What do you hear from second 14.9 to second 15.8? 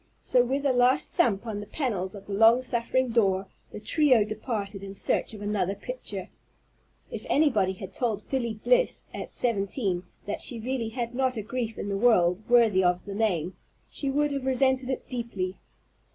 deeply.